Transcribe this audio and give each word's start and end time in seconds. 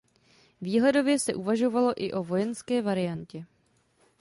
Výhledově 0.61 1.19
se 1.19 1.33
uvažovalo 1.33 1.93
i 2.03 2.11
o 2.13 2.23
vojenské 2.23 2.81
variantě. 2.81 3.45